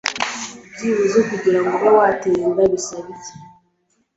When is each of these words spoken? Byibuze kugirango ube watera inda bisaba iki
Byibuze 0.73 1.19
kugirango 1.29 1.73
ube 1.77 1.89
watera 1.97 2.41
inda 2.47 2.63
bisaba 2.73 3.07
iki 3.15 3.33